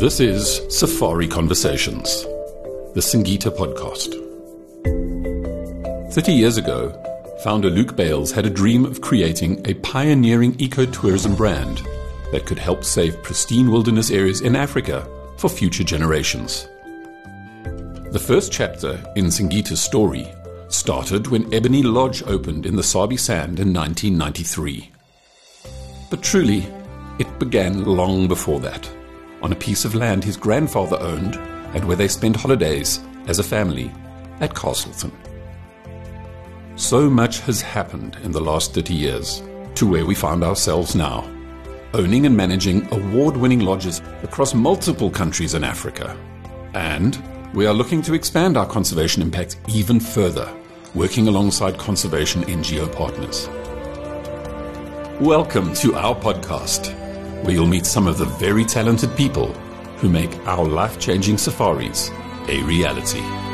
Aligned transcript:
This 0.00 0.18
is 0.18 0.62
Safari 0.70 1.28
Conversations, 1.28 2.22
the 2.94 3.02
Singita 3.02 3.50
podcast. 3.54 4.14
30 6.14 6.32
years 6.32 6.56
ago, 6.56 6.90
founder 7.44 7.68
Luke 7.68 7.96
Bailes 7.96 8.32
had 8.32 8.46
a 8.46 8.50
dream 8.50 8.86
of 8.86 9.02
creating 9.02 9.60
a 9.68 9.74
pioneering 9.74 10.54
ecotourism 10.54 11.36
brand 11.36 11.82
that 12.32 12.46
could 12.46 12.58
help 12.58 12.82
save 12.82 13.22
pristine 13.22 13.70
wilderness 13.70 14.10
areas 14.10 14.40
in 14.40 14.56
Africa 14.56 15.06
for 15.36 15.50
future 15.50 15.84
generations. 15.84 16.66
The 18.10 18.24
first 18.26 18.50
chapter 18.50 19.04
in 19.16 19.26
Singita's 19.26 19.82
story 19.82 20.32
started 20.68 21.26
when 21.26 21.52
Ebony 21.52 21.82
Lodge 21.82 22.22
opened 22.22 22.64
in 22.64 22.74
the 22.74 22.82
Sabi 22.82 23.18
Sand 23.18 23.60
in 23.60 23.74
1993. 23.74 24.90
But 26.08 26.22
truly, 26.22 26.66
it 27.18 27.38
began 27.38 27.84
long 27.84 28.28
before 28.28 28.60
that, 28.60 28.90
on 29.42 29.52
a 29.52 29.56
piece 29.56 29.84
of 29.84 29.94
land 29.94 30.24
his 30.24 30.36
grandfather 30.36 30.98
owned 31.00 31.36
and 31.74 31.84
where 31.84 31.96
they 31.96 32.08
spent 32.08 32.36
holidays 32.36 33.00
as 33.26 33.38
a 33.38 33.44
family 33.44 33.92
at 34.40 34.54
Castleton. 34.54 35.12
So 36.76 37.10
much 37.10 37.40
has 37.40 37.60
happened 37.60 38.16
in 38.22 38.32
the 38.32 38.40
last 38.40 38.74
30 38.74 38.94
years 38.94 39.42
to 39.74 39.86
where 39.86 40.06
we 40.06 40.14
find 40.14 40.42
ourselves 40.42 40.94
now, 40.94 41.28
owning 41.94 42.26
and 42.26 42.36
managing 42.36 42.86
award 42.92 43.36
winning 43.36 43.60
lodges 43.60 44.00
across 44.22 44.54
multiple 44.54 45.10
countries 45.10 45.54
in 45.54 45.64
Africa. 45.64 46.16
And 46.74 47.22
we 47.54 47.66
are 47.66 47.74
looking 47.74 48.02
to 48.02 48.14
expand 48.14 48.56
our 48.56 48.66
conservation 48.66 49.22
impact 49.22 49.56
even 49.68 50.00
further 50.00 50.54
working 50.94 51.28
alongside 51.28 51.78
conservation 51.78 52.42
NGO 52.44 52.92
partners. 52.92 53.48
Welcome 55.20 55.72
to 55.74 55.94
our 55.94 56.14
podcast, 56.14 56.96
where 57.42 57.52
you'll 57.52 57.66
meet 57.66 57.86
some 57.86 58.06
of 58.06 58.18
the 58.18 58.24
very 58.24 58.64
talented 58.64 59.16
people 59.16 59.52
who 59.98 60.08
make 60.08 60.34
our 60.46 60.64
life 60.64 60.98
changing 60.98 61.38
safaris 61.38 62.10
a 62.48 62.62
reality. 62.62 63.49